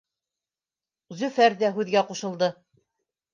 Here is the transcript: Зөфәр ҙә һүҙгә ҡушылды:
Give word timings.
Зөфәр 1.19 1.57
ҙә 1.61 1.71
һүҙгә 1.77 2.03
ҡушылды: 2.09 2.51